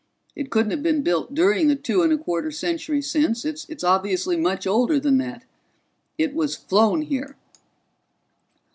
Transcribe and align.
It 0.35 0.49
couldn't 0.49 0.71
have 0.71 0.81
been 0.81 1.03
built 1.03 1.35
during 1.35 1.67
the 1.67 1.75
two 1.75 2.01
and 2.01 2.11
a 2.11 2.17
quarter 2.17 2.49
centuries 2.49 3.07
since; 3.07 3.45
it's 3.45 3.83
obviously 3.83 4.35
much 4.35 4.65
older 4.65 4.99
than 4.99 5.19
that. 5.19 5.43
It 6.17 6.33
was 6.33 6.55
flown 6.55 7.03
here." 7.03 7.37